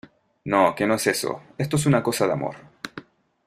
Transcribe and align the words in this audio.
no, 0.45 0.73
que 0.73 0.87
no 0.87 0.95
es 0.95 1.05
eso. 1.05 1.43
esto 1.59 1.75
es 1.75 1.85
una 1.85 2.01
cosa 2.01 2.25
de 2.25 2.33
amor. 2.33 2.55